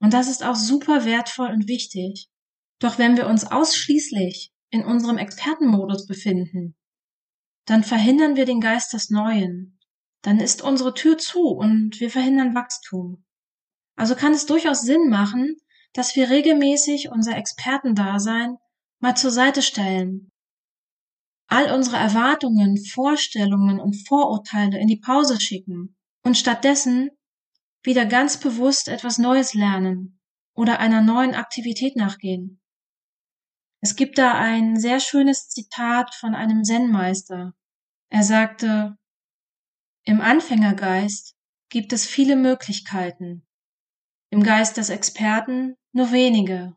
Und 0.00 0.14
das 0.14 0.28
ist 0.28 0.42
auch 0.42 0.56
super 0.56 1.04
wertvoll 1.04 1.50
und 1.50 1.68
wichtig. 1.68 2.28
Doch 2.80 2.98
wenn 2.98 3.16
wir 3.16 3.26
uns 3.26 3.44
ausschließlich 3.44 4.52
in 4.70 4.84
unserem 4.84 5.18
Expertenmodus 5.18 6.06
befinden, 6.06 6.76
dann 7.68 7.84
verhindern 7.84 8.36
wir 8.36 8.46
den 8.46 8.60
Geist 8.60 8.92
des 8.92 9.10
Neuen. 9.10 9.78
Dann 10.22 10.40
ist 10.40 10.62
unsere 10.62 10.94
Tür 10.94 11.18
zu 11.18 11.48
und 11.48 12.00
wir 12.00 12.10
verhindern 12.10 12.54
Wachstum. 12.54 13.24
Also 13.94 14.14
kann 14.14 14.32
es 14.32 14.46
durchaus 14.46 14.82
Sinn 14.82 15.08
machen, 15.08 15.56
dass 15.92 16.16
wir 16.16 16.30
regelmäßig 16.30 17.10
unser 17.10 17.36
Expertendasein 17.36 18.56
mal 19.00 19.16
zur 19.16 19.30
Seite 19.30 19.62
stellen. 19.62 20.30
All 21.46 21.72
unsere 21.72 21.96
Erwartungen, 21.96 22.76
Vorstellungen 22.76 23.80
und 23.80 24.06
Vorurteile 24.06 24.78
in 24.78 24.86
die 24.86 25.00
Pause 25.00 25.40
schicken 25.40 25.96
und 26.22 26.36
stattdessen 26.36 27.10
wieder 27.82 28.06
ganz 28.06 28.38
bewusst 28.38 28.88
etwas 28.88 29.18
Neues 29.18 29.54
lernen 29.54 30.20
oder 30.54 30.78
einer 30.78 31.00
neuen 31.00 31.34
Aktivität 31.34 31.96
nachgehen. 31.96 32.57
Es 33.80 33.94
gibt 33.94 34.18
da 34.18 34.34
ein 34.34 34.78
sehr 34.78 35.00
schönes 35.00 35.48
Zitat 35.48 36.14
von 36.14 36.34
einem 36.34 36.64
Zen-Meister. 36.64 37.54
Er 38.10 38.22
sagte, 38.22 38.96
im 40.04 40.20
Anfängergeist 40.20 41.36
gibt 41.68 41.92
es 41.92 42.06
viele 42.06 42.34
Möglichkeiten, 42.34 43.46
im 44.30 44.42
Geist 44.42 44.78
des 44.78 44.88
Experten 44.88 45.76
nur 45.92 46.12
wenige. 46.12 46.76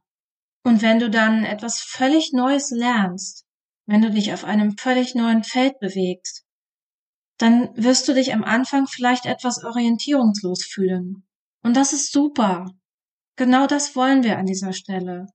Und 0.63 0.81
wenn 0.81 0.99
du 0.99 1.09
dann 1.09 1.43
etwas 1.43 1.81
völlig 1.81 2.33
Neues 2.33 2.69
lernst, 2.69 3.45
wenn 3.87 4.01
du 4.01 4.11
dich 4.11 4.33
auf 4.33 4.43
einem 4.43 4.77
völlig 4.77 5.15
neuen 5.15 5.43
Feld 5.43 5.79
bewegst, 5.79 6.45
dann 7.37 7.75
wirst 7.75 8.07
du 8.07 8.13
dich 8.13 8.33
am 8.33 8.43
Anfang 8.43 8.85
vielleicht 8.85 9.25
etwas 9.25 9.63
orientierungslos 9.63 10.63
fühlen. 10.63 11.27
Und 11.63 11.75
das 11.75 11.93
ist 11.93 12.11
super. 12.11 12.69
Genau 13.37 13.65
das 13.65 13.95
wollen 13.95 14.23
wir 14.23 14.37
an 14.37 14.45
dieser 14.45 14.73
Stelle. 14.73 15.27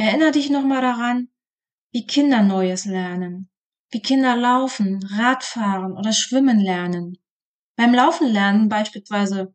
Erinner 0.00 0.30
dich 0.30 0.48
nochmal 0.48 0.80
daran, 0.80 1.28
wie 1.90 2.06
Kinder 2.06 2.44
Neues 2.44 2.84
lernen, 2.84 3.50
wie 3.90 4.00
Kinder 4.00 4.36
laufen, 4.36 5.02
Radfahren 5.02 5.98
oder 5.98 6.12
schwimmen 6.12 6.60
lernen. 6.60 7.18
Beim 7.74 7.92
Laufen 7.92 8.28
lernen 8.28 8.68
beispielsweise 8.68 9.52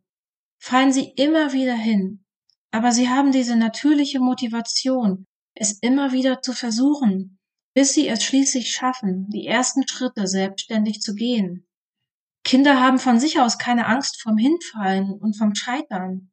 fallen 0.60 0.92
sie 0.92 1.14
immer 1.16 1.54
wieder 1.54 1.76
hin, 1.76 2.26
aber 2.72 2.92
sie 2.92 3.08
haben 3.08 3.32
diese 3.32 3.56
natürliche 3.56 4.20
Motivation, 4.20 5.28
es 5.56 5.80
immer 5.80 6.12
wieder 6.12 6.42
zu 6.42 6.52
versuchen, 6.52 7.40
bis 7.74 7.94
sie 7.94 8.10
es 8.10 8.22
schließlich 8.22 8.70
schaffen, 8.70 9.30
die 9.30 9.48
ersten 9.48 9.88
Schritte 9.88 10.28
selbstständig 10.28 11.00
zu 11.00 11.16
gehen. 11.16 11.70
Kinder 12.44 12.82
haben 12.82 13.00
von 13.00 13.18
sich 13.18 13.40
aus 13.40 13.58
keine 13.58 13.86
Angst 13.86 14.22
vom 14.22 14.38
Hinfallen 14.38 15.14
und 15.14 15.38
vom 15.38 15.56
Scheitern. 15.56 16.33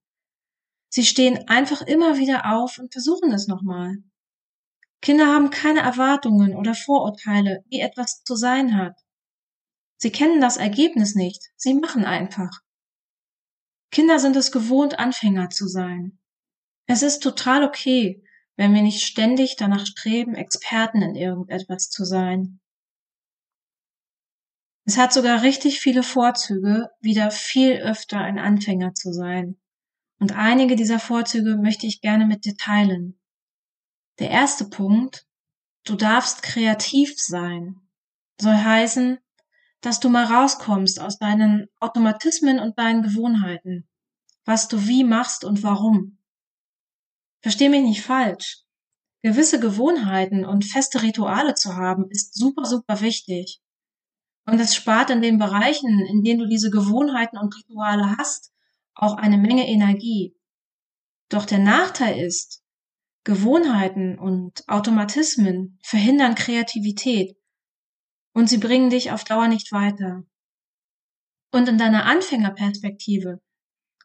Sie 0.93 1.05
stehen 1.05 1.49
einfach 1.49 1.83
immer 1.83 2.19
wieder 2.19 2.53
auf 2.53 2.79
und 2.79 2.93
versuchen 2.93 3.33
es 3.33 3.47
nochmal. 3.47 3.99
Kinder 5.01 5.29
haben 5.29 5.51
keine 5.51 5.81
Erwartungen 5.81 6.57
oder 6.57 6.75
Vorurteile, 6.75 7.65
wie 7.69 7.81
etwas 7.81 8.25
zu 8.25 8.35
sein 8.35 8.77
hat. 8.77 8.99
Sie 9.99 10.11
kennen 10.11 10.41
das 10.41 10.57
Ergebnis 10.57 11.15
nicht, 11.15 11.51
sie 11.57 11.75
machen 11.75 12.05
einfach. 12.05 12.61
Kinder 13.93 14.19
sind 14.19 14.35
es 14.35 14.51
gewohnt, 14.51 14.99
Anfänger 14.99 15.51
zu 15.51 15.69
sein. 15.69 16.19
Es 16.87 17.03
ist 17.03 17.21
total 17.21 17.65
okay, 17.65 18.25
wenn 18.57 18.75
wir 18.75 18.83
nicht 18.83 19.03
ständig 19.03 19.55
danach 19.57 19.87
streben, 19.87 20.35
Experten 20.35 21.03
in 21.03 21.15
irgendetwas 21.15 21.89
zu 21.89 22.05
sein. 22.05 22.61
Es 24.87 24.97
hat 24.97 25.13
sogar 25.13 25.43
richtig 25.43 25.79
viele 25.79 26.03
Vorzüge, 26.03 26.89
wieder 27.01 27.31
viel 27.31 27.75
öfter 27.77 28.19
ein 28.19 28.41
Anfänger 28.41 28.93
zu 28.95 29.13
sein. 29.13 29.60
Und 30.21 30.37
einige 30.37 30.77
dieser 30.77 30.99
Vorzüge 30.99 31.57
möchte 31.57 31.87
ich 31.87 32.03
gerne 32.03 32.27
mit 32.27 32.45
dir 32.45 32.55
teilen. 32.55 33.19
Der 34.19 34.31
erste 34.31 34.67
Punkt, 34.67 35.27
du 35.85 35.97
darfst 35.97 36.43
kreativ 36.43 37.15
sein, 37.19 37.81
soll 38.39 38.55
heißen, 38.55 39.19
dass 39.81 39.99
du 39.99 40.11
mal 40.11 40.27
rauskommst 40.27 41.01
aus 41.01 41.19
deinen 41.19 41.69
Automatismen 41.81 42.61
und 42.61 42.79
deinen 42.79 43.03
Gewohnheiten, 43.03 43.89
was 44.45 44.69
du 44.69 44.87
wie 44.87 45.05
machst 45.05 45.43
und 45.43 45.63
warum. 45.63 46.19
Versteh 47.41 47.71
mich 47.71 47.83
nicht 47.83 48.03
falsch. 48.03 48.59
Gewisse 49.23 49.59
Gewohnheiten 49.59 50.45
und 50.45 50.67
feste 50.67 51.03
Rituale 51.03 51.55
zu 51.55 51.77
haben, 51.77 52.11
ist 52.11 52.35
super, 52.35 52.67
super 52.67 53.01
wichtig. 53.01 53.63
Und 54.45 54.61
es 54.61 54.75
spart 54.75 55.09
in 55.09 55.23
den 55.23 55.39
Bereichen, 55.39 55.99
in 56.01 56.23
denen 56.23 56.41
du 56.41 56.47
diese 56.47 56.71
Gewohnheiten 56.71 57.39
und 57.39 57.57
Rituale 57.57 58.17
hast, 58.19 58.53
auch 59.01 59.17
eine 59.17 59.39
Menge 59.39 59.67
Energie. 59.67 60.37
Doch 61.29 61.47
der 61.47 61.59
Nachteil 61.59 62.23
ist, 62.23 62.63
Gewohnheiten 63.25 64.19
und 64.19 64.67
Automatismen 64.69 65.79
verhindern 65.83 66.35
Kreativität 66.35 67.37
und 68.33 68.49
sie 68.49 68.59
bringen 68.59 68.91
dich 68.91 69.11
auf 69.11 69.25
Dauer 69.25 69.49
nicht 69.49 69.73
weiter. 69.73 70.25
Und 71.53 71.69
in 71.69 71.79
deiner 71.79 72.05
Anfängerperspektive 72.07 73.41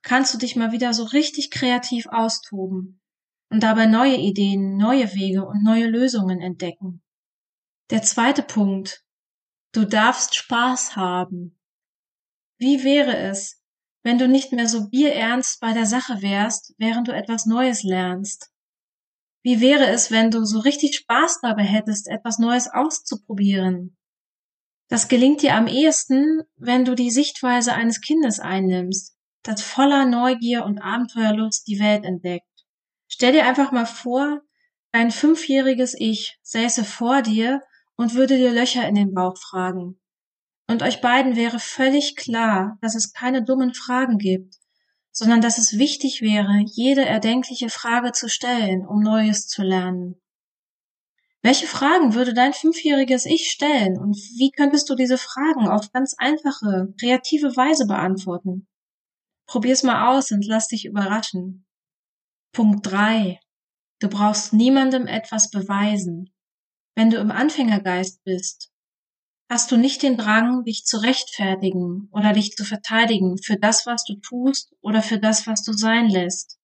kannst 0.02 0.34
du 0.34 0.38
dich 0.38 0.56
mal 0.56 0.72
wieder 0.72 0.94
so 0.94 1.04
richtig 1.04 1.52
kreativ 1.52 2.08
austoben 2.08 3.02
und 3.50 3.64
dabei 3.64 3.86
neue 3.86 4.18
Ideen, 4.18 4.78
neue 4.78 5.14
Wege 5.14 5.46
und 5.46 5.64
neue 5.64 5.88
Lösungen 5.88 6.42
entdecken. 6.42 7.02
Der 7.92 8.02
zweite 8.02 8.44
Punkt. 8.44 9.04
Du 9.72 9.86
darfst 9.86 10.36
Spaß 10.36 10.96
haben. 10.96 11.60
Wie 12.58 12.84
wäre 12.84 13.18
es, 13.18 13.62
wenn 14.06 14.20
du 14.20 14.28
nicht 14.28 14.52
mehr 14.52 14.70
so 14.70 14.88
bierernst 14.88 15.60
bei 15.60 15.74
der 15.74 15.88
Sache 15.88 16.22
wärst, 16.22 16.76
während 16.78 17.08
du 17.08 17.12
etwas 17.12 17.48
Neues 17.48 17.82
lernst? 17.82 18.52
Wie 19.42 19.62
wäre 19.62 19.88
es, 19.88 20.12
wenn 20.12 20.30
du 20.30 20.46
so 20.46 20.60
richtig 20.60 20.96
Spaß 20.96 21.40
dabei 21.42 21.64
hättest, 21.64 22.08
etwas 22.08 22.38
Neues 22.38 22.70
auszuprobieren? 22.72 23.98
Das 24.90 25.08
gelingt 25.08 25.42
dir 25.42 25.56
am 25.56 25.66
ehesten, 25.66 26.44
wenn 26.56 26.86
du 26.86 26.94
die 26.94 27.10
Sichtweise 27.10 27.74
eines 27.74 28.00
Kindes 28.00 28.40
einnimmst, 28.40 29.18
das 29.42 29.64
voller 29.64 30.06
Neugier 30.06 30.66
und 30.66 30.78
Abenteuerlust 30.78 31.68
die 31.68 31.80
Welt 31.80 32.06
entdeckt. 32.06 32.46
Stell 33.08 33.32
dir 33.32 33.48
einfach 33.48 33.72
mal 33.72 33.88
vor, 33.88 34.42
dein 34.92 35.10
fünfjähriges 35.10 35.96
Ich 35.98 36.38
säße 36.44 36.84
vor 36.84 37.24
dir 37.24 37.64
und 37.96 38.14
würde 38.14 38.38
dir 38.38 38.52
Löcher 38.52 38.88
in 38.88 38.94
den 38.94 39.16
Bauch 39.16 39.38
fragen. 39.40 40.00
Und 40.68 40.82
euch 40.82 41.02
beiden 41.02 41.36
wäre 41.36 41.60
völlig 41.60 42.16
klar, 42.16 42.78
dass 42.82 42.96
es 42.96 43.14
keine 43.14 43.44
dummen 43.44 43.74
Fragen 43.74 44.18
gibt, 44.18 44.56
sondern 45.12 45.42
dass 45.42 45.58
es 45.58 45.78
wichtig 45.78 46.22
wäre, 46.22 46.64
jede 46.66 47.06
erdenkliche 47.06 47.70
Frage 47.70 48.12
zu 48.12 48.28
stellen, 48.30 48.86
um 48.86 49.02
Neues 49.02 49.48
zu 49.48 49.62
lernen. 49.62 50.22
Welche 51.42 51.68
Fragen 51.68 52.16
würde 52.16 52.34
dein 52.34 52.54
fünfjähriges 52.54 53.28
Ich 53.28 53.52
stellen 53.52 54.00
und 54.00 54.16
wie 54.16 54.50
könntest 54.50 54.90
du 54.90 54.96
diese 54.96 55.20
Fragen 55.20 55.68
auf 55.68 55.92
ganz 55.92 56.16
einfache, 56.18 56.92
kreative 57.00 57.56
Weise 57.56 57.86
beantworten? 57.86 58.68
Probier's 59.46 59.84
mal 59.84 60.18
aus 60.18 60.32
und 60.32 60.44
lass 60.48 60.70
dich 60.70 60.86
überraschen. 60.86 61.68
Punkt 62.52 62.88
drei: 62.88 63.40
Du 64.00 64.10
brauchst 64.10 64.54
niemandem 64.54 65.06
etwas 65.06 65.52
beweisen. 65.52 66.34
Wenn 66.96 67.12
du 67.12 67.18
im 67.18 67.30
Anfängergeist 67.30 68.24
bist, 68.24 68.72
hast 69.50 69.72
du 69.72 69.78
nicht 69.78 70.02
den 70.02 70.18
Drang, 70.18 70.64
dich 70.64 70.86
zu 70.86 70.98
rechtfertigen 70.98 72.10
oder 72.12 72.34
dich 72.34 72.56
zu 72.56 72.66
verteidigen 72.66 73.38
für 73.38 73.58
das, 73.58 73.86
was 73.86 74.04
du 74.04 74.16
tust 74.16 74.74
oder 74.82 75.02
für 75.02 75.20
das, 75.20 75.48
was 75.48 75.64
du 75.64 75.74
sein 75.74 76.10
lässt. 76.10 76.60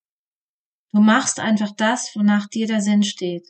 Du 0.92 1.02
machst 1.02 1.40
einfach 1.40 1.72
das, 1.76 2.16
wonach 2.16 2.48
dir 2.48 2.68
der 2.68 2.82
Sinn 2.82 3.04
steht. 3.04 3.48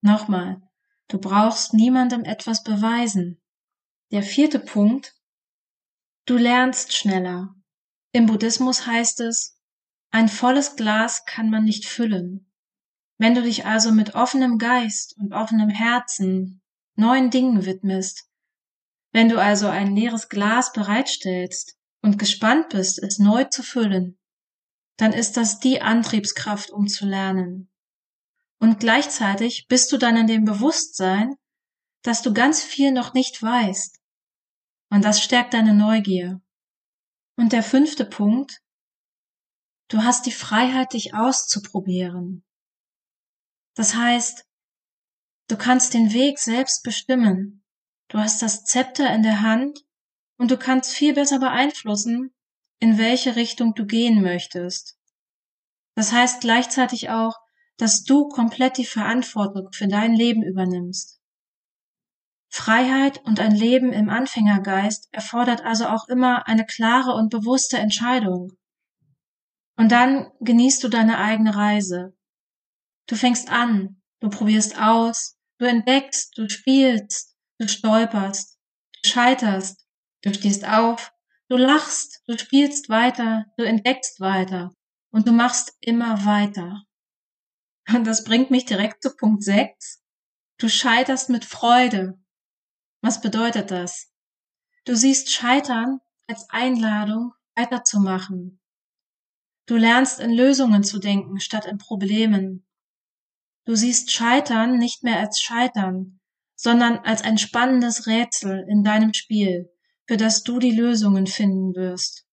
Nochmal, 0.00 0.62
du 1.08 1.18
brauchst 1.18 1.74
niemandem 1.74 2.24
etwas 2.24 2.62
beweisen. 2.62 3.42
Der 4.12 4.22
vierte 4.22 4.60
Punkt, 4.60 5.14
du 6.24 6.36
lernst 6.36 6.94
schneller. 6.94 7.54
Im 8.12 8.26
Buddhismus 8.26 8.86
heißt 8.86 9.20
es, 9.20 9.60
ein 10.10 10.28
volles 10.28 10.76
Glas 10.76 11.24
kann 11.26 11.50
man 11.50 11.64
nicht 11.64 11.84
füllen. 11.84 12.50
Wenn 13.18 13.34
du 13.34 13.42
dich 13.42 13.66
also 13.66 13.92
mit 13.92 14.14
offenem 14.14 14.58
Geist 14.58 15.16
und 15.18 15.32
offenem 15.32 15.68
Herzen 15.68 16.62
neuen 16.94 17.30
Dingen 17.30 17.66
widmest, 17.66 18.30
wenn 19.16 19.30
du 19.30 19.40
also 19.40 19.68
ein 19.68 19.96
leeres 19.96 20.28
Glas 20.28 20.74
bereitstellst 20.74 21.78
und 22.02 22.18
gespannt 22.18 22.68
bist, 22.68 23.02
es 23.02 23.18
neu 23.18 23.44
zu 23.44 23.62
füllen, 23.62 24.18
dann 24.98 25.14
ist 25.14 25.38
das 25.38 25.58
die 25.58 25.80
Antriebskraft, 25.80 26.70
um 26.70 26.86
zu 26.86 27.06
lernen. 27.06 27.72
Und 28.60 28.78
gleichzeitig 28.78 29.68
bist 29.68 29.90
du 29.90 29.96
dann 29.96 30.18
in 30.18 30.26
dem 30.26 30.44
Bewusstsein, 30.44 31.34
dass 32.02 32.20
du 32.20 32.34
ganz 32.34 32.62
viel 32.62 32.92
noch 32.92 33.14
nicht 33.14 33.42
weißt. 33.42 34.02
Und 34.90 35.02
das 35.02 35.22
stärkt 35.22 35.54
deine 35.54 35.72
Neugier. 35.72 36.42
Und 37.38 37.54
der 37.54 37.62
fünfte 37.62 38.04
Punkt, 38.04 38.60
du 39.88 40.02
hast 40.02 40.26
die 40.26 40.30
Freiheit, 40.30 40.92
dich 40.92 41.14
auszuprobieren. 41.14 42.44
Das 43.76 43.94
heißt, 43.94 44.44
du 45.48 45.56
kannst 45.56 45.94
den 45.94 46.12
Weg 46.12 46.38
selbst 46.38 46.82
bestimmen. 46.82 47.65
Du 48.08 48.18
hast 48.18 48.42
das 48.42 48.64
Zepter 48.64 49.12
in 49.12 49.22
der 49.22 49.42
Hand 49.42 49.84
und 50.38 50.50
du 50.50 50.56
kannst 50.56 50.92
viel 50.92 51.14
besser 51.14 51.38
beeinflussen, 51.38 52.34
in 52.78 52.98
welche 52.98 53.36
Richtung 53.36 53.74
du 53.74 53.86
gehen 53.86 54.22
möchtest. 54.22 54.98
Das 55.94 56.12
heißt 56.12 56.40
gleichzeitig 56.40 57.10
auch, 57.10 57.34
dass 57.78 58.04
du 58.04 58.28
komplett 58.28 58.78
die 58.78 58.86
Verantwortung 58.86 59.72
für 59.72 59.88
dein 59.88 60.14
Leben 60.14 60.42
übernimmst. 60.42 61.20
Freiheit 62.48 63.22
und 63.24 63.40
ein 63.40 63.54
Leben 63.54 63.92
im 63.92 64.08
Anfängergeist 64.08 65.08
erfordert 65.12 65.64
also 65.64 65.88
auch 65.88 66.08
immer 66.08 66.46
eine 66.46 66.64
klare 66.64 67.12
und 67.12 67.30
bewusste 67.30 67.78
Entscheidung. 67.78 68.52
Und 69.76 69.92
dann 69.92 70.30
genießt 70.40 70.82
du 70.82 70.88
deine 70.88 71.18
eigene 71.18 71.54
Reise. 71.54 72.16
Du 73.06 73.14
fängst 73.14 73.50
an, 73.50 74.00
du 74.20 74.30
probierst 74.30 74.80
aus, 74.80 75.36
du 75.58 75.66
entdeckst, 75.66 76.36
du 76.38 76.48
spielst, 76.48 77.35
du 77.58 77.68
stolperst, 77.68 78.58
du 79.02 79.08
scheiterst, 79.08 79.86
du 80.22 80.34
stehst 80.34 80.66
auf, 80.66 81.12
du 81.48 81.56
lachst, 81.56 82.22
du 82.26 82.38
spielst 82.38 82.88
weiter, 82.88 83.46
du 83.56 83.64
entdeckst 83.64 84.20
weiter 84.20 84.74
und 85.10 85.26
du 85.26 85.32
machst 85.32 85.76
immer 85.80 86.24
weiter. 86.24 86.84
Und 87.88 88.04
das 88.04 88.24
bringt 88.24 88.50
mich 88.50 88.64
direkt 88.64 89.02
zu 89.02 89.14
Punkt 89.14 89.42
6. 89.42 90.02
Du 90.58 90.68
scheiterst 90.68 91.30
mit 91.30 91.44
Freude. 91.44 92.18
Was 93.00 93.20
bedeutet 93.20 93.70
das? 93.70 94.12
Du 94.84 94.96
siehst 94.96 95.30
Scheitern 95.30 96.00
als 96.26 96.50
Einladung, 96.50 97.32
weiterzumachen. 97.54 98.60
Du 99.66 99.76
lernst 99.76 100.20
in 100.20 100.32
Lösungen 100.32 100.84
zu 100.84 100.98
denken 100.98 101.40
statt 101.40 101.66
in 101.66 101.78
Problemen. 101.78 102.66
Du 103.64 103.74
siehst 103.74 104.12
Scheitern 104.12 104.78
nicht 104.78 105.02
mehr 105.02 105.18
als 105.18 105.40
Scheitern, 105.40 106.20
sondern 106.56 106.98
als 106.98 107.22
ein 107.22 107.38
spannendes 107.38 108.06
Rätsel 108.06 108.66
in 108.68 108.82
deinem 108.82 109.12
Spiel, 109.12 109.70
für 110.06 110.16
das 110.16 110.42
du 110.42 110.58
die 110.58 110.72
Lösungen 110.72 111.26
finden 111.26 111.74
wirst. 111.74 112.26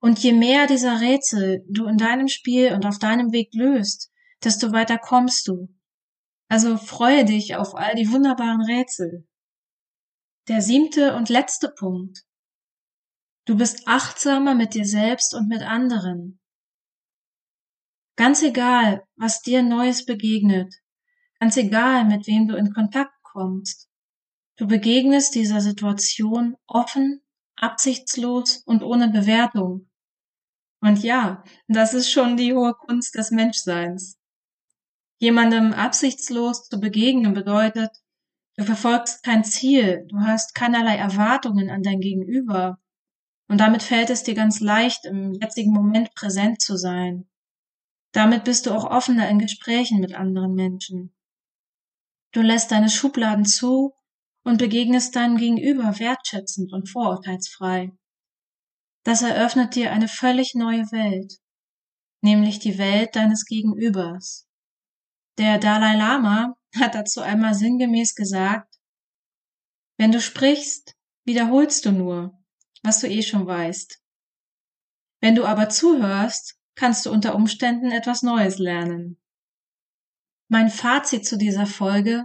Und 0.00 0.18
je 0.18 0.32
mehr 0.32 0.66
dieser 0.66 1.00
Rätsel 1.00 1.64
du 1.68 1.86
in 1.86 1.98
deinem 1.98 2.28
Spiel 2.28 2.72
und 2.72 2.86
auf 2.86 2.98
deinem 2.98 3.32
Weg 3.32 3.54
löst, 3.54 4.10
desto 4.42 4.72
weiter 4.72 4.98
kommst 4.98 5.46
du. 5.48 5.68
Also 6.48 6.76
freue 6.76 7.24
dich 7.24 7.56
auf 7.56 7.74
all 7.74 7.94
die 7.94 8.10
wunderbaren 8.10 8.62
Rätsel. 8.62 9.26
Der 10.48 10.62
siebte 10.62 11.16
und 11.16 11.28
letzte 11.28 11.68
Punkt. 11.70 12.24
Du 13.46 13.56
bist 13.56 13.86
achtsamer 13.86 14.54
mit 14.54 14.74
dir 14.74 14.84
selbst 14.84 15.34
und 15.34 15.48
mit 15.48 15.62
anderen. 15.62 16.40
Ganz 18.16 18.42
egal, 18.42 19.04
was 19.16 19.42
dir 19.42 19.62
Neues 19.62 20.06
begegnet, 20.06 20.72
ganz 21.38 21.56
egal, 21.56 22.04
mit 22.04 22.26
wem 22.26 22.48
du 22.48 22.56
in 22.56 22.72
Kontakt 22.72 23.15
kommst, 23.36 23.90
du 24.56 24.66
begegnest 24.66 25.34
dieser 25.34 25.60
Situation 25.60 26.56
offen, 26.66 27.20
absichtslos 27.56 28.62
und 28.64 28.82
ohne 28.82 29.10
Bewertung. 29.10 29.90
Und 30.80 31.02
ja, 31.02 31.44
das 31.68 31.92
ist 31.92 32.10
schon 32.10 32.36
die 32.36 32.54
hohe 32.54 32.74
Kunst 32.74 33.14
des 33.14 33.30
Menschseins. 33.30 34.18
Jemandem 35.18 35.72
absichtslos 35.72 36.68
zu 36.68 36.80
begegnen 36.80 37.34
bedeutet, 37.34 37.90
du 38.56 38.64
verfolgst 38.64 39.22
kein 39.22 39.44
Ziel, 39.44 40.06
du 40.08 40.20
hast 40.20 40.54
keinerlei 40.54 40.96
Erwartungen 40.96 41.70
an 41.70 41.82
dein 41.82 42.00
Gegenüber. 42.00 42.78
Und 43.48 43.58
damit 43.58 43.82
fällt 43.82 44.10
es 44.10 44.22
dir 44.22 44.34
ganz 44.34 44.60
leicht, 44.60 45.04
im 45.04 45.34
jetzigen 45.34 45.72
Moment 45.72 46.14
präsent 46.14 46.60
zu 46.60 46.76
sein. 46.76 47.28
Damit 48.12 48.44
bist 48.44 48.66
du 48.66 48.72
auch 48.72 48.90
offener 48.90 49.28
in 49.28 49.38
Gesprächen 49.38 50.00
mit 50.00 50.14
anderen 50.14 50.54
Menschen. 50.54 51.15
Du 52.36 52.42
lässt 52.42 52.70
deine 52.70 52.90
Schubladen 52.90 53.46
zu 53.46 53.94
und 54.44 54.58
begegnest 54.58 55.16
deinem 55.16 55.38
Gegenüber 55.38 55.98
wertschätzend 55.98 56.70
und 56.70 56.86
vorurteilsfrei. 56.86 57.96
Das 59.04 59.22
eröffnet 59.22 59.74
dir 59.74 59.90
eine 59.90 60.06
völlig 60.06 60.54
neue 60.54 60.82
Welt, 60.92 61.38
nämlich 62.20 62.58
die 62.58 62.76
Welt 62.76 63.16
deines 63.16 63.46
Gegenübers. 63.46 64.46
Der 65.38 65.56
Dalai 65.56 65.96
Lama 65.96 66.58
hat 66.78 66.94
dazu 66.94 67.22
einmal 67.22 67.54
sinngemäß 67.54 68.14
gesagt, 68.14 68.70
wenn 69.96 70.12
du 70.12 70.20
sprichst, 70.20 70.94
wiederholst 71.24 71.86
du 71.86 71.90
nur, 71.90 72.38
was 72.82 73.00
du 73.00 73.08
eh 73.08 73.22
schon 73.22 73.46
weißt. 73.46 73.98
Wenn 75.22 75.36
du 75.36 75.46
aber 75.46 75.70
zuhörst, 75.70 76.60
kannst 76.74 77.06
du 77.06 77.10
unter 77.10 77.34
Umständen 77.34 77.92
etwas 77.92 78.20
Neues 78.20 78.58
lernen. 78.58 79.18
Mein 80.48 80.70
Fazit 80.70 81.26
zu 81.26 81.36
dieser 81.36 81.66
Folge. 81.66 82.24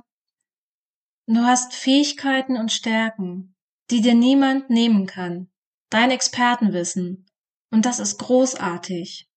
Du 1.26 1.40
hast 1.40 1.74
Fähigkeiten 1.74 2.56
und 2.56 2.72
Stärken, 2.72 3.56
die 3.90 4.02
dir 4.02 4.14
niemand 4.14 4.70
nehmen 4.70 5.08
kann. 5.08 5.50
Dein 5.90 6.12
Expertenwissen. 6.12 7.26
Und 7.72 7.86
das 7.88 8.00
ist 8.00 8.20
großartig. 8.20 9.28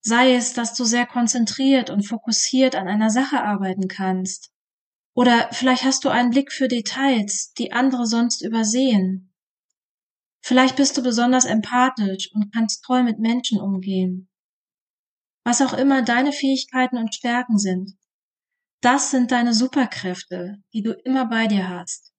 Sei 0.00 0.34
es, 0.34 0.54
dass 0.54 0.72
du 0.74 0.84
sehr 0.84 1.04
konzentriert 1.04 1.90
und 1.90 2.08
fokussiert 2.08 2.76
an 2.76 2.88
einer 2.88 3.10
Sache 3.10 3.42
arbeiten 3.42 3.88
kannst. 3.88 4.52
Oder 5.14 5.50
vielleicht 5.52 5.84
hast 5.84 6.04
du 6.04 6.08
einen 6.08 6.30
Blick 6.30 6.50
für 6.50 6.68
Details, 6.68 7.52
die 7.58 7.72
andere 7.72 8.06
sonst 8.06 8.40
übersehen. 8.40 9.34
Vielleicht 10.40 10.76
bist 10.76 10.96
du 10.96 11.02
besonders 11.02 11.44
empathisch 11.44 12.32
und 12.32 12.54
kannst 12.54 12.84
toll 12.84 13.02
mit 13.02 13.18
Menschen 13.18 13.60
umgehen. 13.60 14.30
Was 15.44 15.60
auch 15.60 15.72
immer 15.72 16.02
deine 16.02 16.32
Fähigkeiten 16.32 16.98
und 16.98 17.14
Stärken 17.14 17.58
sind. 17.58 17.96
Das 18.80 19.10
sind 19.10 19.30
deine 19.30 19.54
Superkräfte, 19.54 20.62
die 20.72 20.82
du 20.82 20.92
immer 20.92 21.26
bei 21.26 21.46
dir 21.46 21.68
hast. 21.68 22.12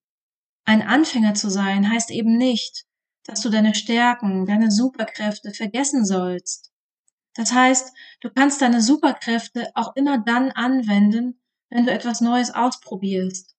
Ein 0.66 0.82
Anfänger 0.82 1.34
zu 1.34 1.50
sein 1.50 1.90
heißt 1.92 2.10
eben 2.12 2.38
nicht, 2.38 2.86
dass 3.26 3.42
du 3.42 3.50
deine 3.50 3.76
Stärken, 3.76 4.46
deine 4.46 4.72
Superkräfte 4.72 5.54
vergessen 5.54 6.06
sollst. 6.06 6.72
Das 7.36 7.52
heißt, 7.52 7.94
du 8.22 8.30
kannst 8.30 8.62
deine 8.62 8.82
Superkräfte 8.82 9.72
auch 9.76 9.96
immer 9.96 10.20
dann 10.20 10.52
anwenden, 10.52 11.42
wenn 11.70 11.86
du 11.86 11.92
etwas 11.92 12.22
Neues 12.22 12.52
ausprobierst. 12.52 13.56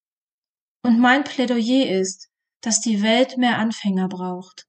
Und 0.82 1.00
mein 1.00 1.24
Plädoyer 1.24 1.90
ist, 1.98 2.30
dass 2.60 2.80
die 2.80 3.02
Welt 3.02 3.36
mehr 3.36 3.58
Anfänger 3.58 4.08
braucht. 4.08 4.66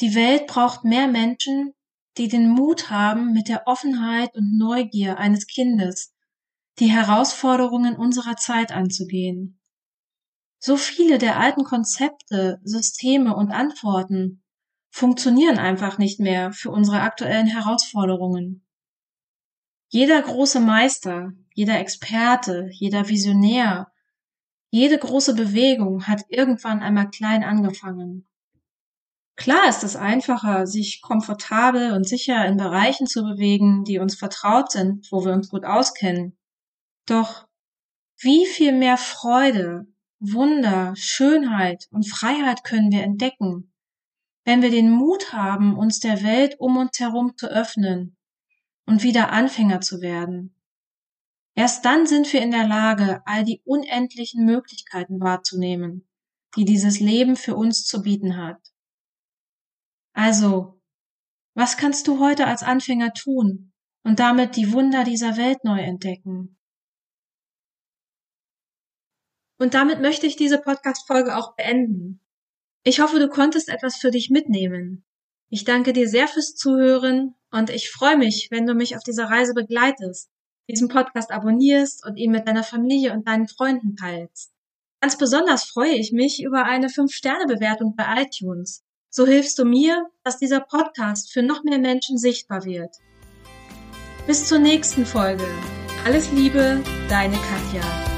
Die 0.00 0.14
Welt 0.14 0.46
braucht 0.46 0.84
mehr 0.84 1.08
Menschen, 1.08 1.72
die 2.16 2.28
den 2.28 2.48
Mut 2.48 2.90
haben, 2.90 3.32
mit 3.32 3.48
der 3.48 3.66
Offenheit 3.66 4.34
und 4.34 4.56
Neugier 4.56 5.18
eines 5.18 5.46
Kindes 5.46 6.14
die 6.78 6.90
Herausforderungen 6.90 7.96
unserer 7.96 8.36
Zeit 8.36 8.72
anzugehen. 8.72 9.60
So 10.58 10.76
viele 10.76 11.18
der 11.18 11.38
alten 11.38 11.64
Konzepte, 11.64 12.60
Systeme 12.64 13.36
und 13.36 13.52
Antworten 13.52 14.42
funktionieren 14.90 15.58
einfach 15.58 15.98
nicht 15.98 16.20
mehr 16.20 16.52
für 16.52 16.70
unsere 16.70 17.00
aktuellen 17.00 17.46
Herausforderungen. 17.46 18.66
Jeder 19.88 20.22
große 20.22 20.60
Meister, 20.60 21.32
jeder 21.52 21.78
Experte, 21.78 22.68
jeder 22.72 23.08
Visionär, 23.08 23.92
jede 24.70 24.98
große 24.98 25.34
Bewegung 25.34 26.06
hat 26.06 26.22
irgendwann 26.28 26.80
einmal 26.80 27.10
klein 27.10 27.44
angefangen. 27.44 28.26
Klar 29.36 29.68
ist 29.68 29.82
es 29.82 29.96
einfacher, 29.96 30.66
sich 30.66 31.02
komfortabel 31.02 31.92
und 31.92 32.08
sicher 32.08 32.46
in 32.46 32.56
Bereichen 32.56 33.06
zu 33.06 33.22
bewegen, 33.22 33.84
die 33.84 33.98
uns 33.98 34.14
vertraut 34.14 34.70
sind, 34.70 35.10
wo 35.10 35.24
wir 35.24 35.32
uns 35.32 35.48
gut 35.48 35.64
auskennen. 35.64 36.38
Doch 37.06 37.46
wie 38.20 38.46
viel 38.46 38.72
mehr 38.72 38.96
Freude, 38.96 39.86
Wunder, 40.20 40.94
Schönheit 40.96 41.88
und 41.90 42.08
Freiheit 42.08 42.64
können 42.64 42.92
wir 42.92 43.02
entdecken, 43.02 43.72
wenn 44.44 44.62
wir 44.62 44.70
den 44.70 44.90
Mut 44.90 45.32
haben, 45.32 45.76
uns 45.76 45.98
der 46.00 46.22
Welt 46.22 46.56
um 46.60 46.76
uns 46.76 46.98
herum 47.00 47.36
zu 47.36 47.48
öffnen 47.48 48.16
und 48.86 49.02
wieder 49.02 49.32
Anfänger 49.32 49.80
zu 49.80 50.00
werden. 50.00 50.54
Erst 51.56 51.84
dann 51.84 52.06
sind 52.06 52.32
wir 52.32 52.40
in 52.40 52.50
der 52.50 52.66
Lage, 52.66 53.22
all 53.26 53.44
die 53.44 53.62
unendlichen 53.64 54.44
Möglichkeiten 54.44 55.20
wahrzunehmen, 55.20 56.08
die 56.56 56.64
dieses 56.64 57.00
Leben 57.00 57.36
für 57.36 57.56
uns 57.56 57.84
zu 57.84 58.02
bieten 58.02 58.36
hat. 58.36 58.73
Also, 60.14 60.80
was 61.54 61.76
kannst 61.76 62.06
du 62.08 62.20
heute 62.20 62.46
als 62.46 62.62
Anfänger 62.62 63.12
tun 63.12 63.72
und 64.04 64.20
damit 64.20 64.56
die 64.56 64.72
Wunder 64.72 65.04
dieser 65.04 65.36
Welt 65.36 65.64
neu 65.64 65.80
entdecken? 65.80 66.56
Und 69.58 69.74
damit 69.74 70.00
möchte 70.00 70.26
ich 70.26 70.36
diese 70.36 70.60
Podcast-Folge 70.60 71.36
auch 71.36 71.56
beenden. 71.56 72.20
Ich 72.84 73.00
hoffe, 73.00 73.18
du 73.18 73.28
konntest 73.28 73.68
etwas 73.68 73.96
für 73.96 74.10
dich 74.10 74.30
mitnehmen. 74.30 75.04
Ich 75.48 75.64
danke 75.64 75.92
dir 75.92 76.08
sehr 76.08 76.28
fürs 76.28 76.54
Zuhören 76.54 77.34
und 77.50 77.70
ich 77.70 77.90
freue 77.90 78.16
mich, 78.16 78.48
wenn 78.50 78.66
du 78.66 78.74
mich 78.74 78.96
auf 78.96 79.02
dieser 79.02 79.26
Reise 79.26 79.54
begleitest, 79.54 80.30
diesen 80.68 80.88
Podcast 80.88 81.30
abonnierst 81.30 82.04
und 82.06 82.16
ihn 82.16 82.30
mit 82.30 82.46
deiner 82.46 82.64
Familie 82.64 83.12
und 83.12 83.26
deinen 83.26 83.48
Freunden 83.48 83.96
teilst. 83.96 84.52
Ganz 85.00 85.18
besonders 85.18 85.64
freue 85.64 85.94
ich 85.94 86.12
mich 86.12 86.42
über 86.42 86.64
eine 86.64 86.88
5-Sterne-Bewertung 86.88 87.94
bei 87.96 88.22
iTunes. 88.22 88.83
So 89.16 89.24
hilfst 89.28 89.60
du 89.60 89.64
mir, 89.64 90.10
dass 90.24 90.38
dieser 90.38 90.58
Podcast 90.58 91.32
für 91.32 91.40
noch 91.40 91.62
mehr 91.62 91.78
Menschen 91.78 92.18
sichtbar 92.18 92.64
wird. 92.64 92.96
Bis 94.26 94.48
zur 94.48 94.58
nächsten 94.58 95.06
Folge. 95.06 95.46
Alles 96.04 96.32
Liebe, 96.32 96.82
deine 97.08 97.36
Katja. 97.36 98.13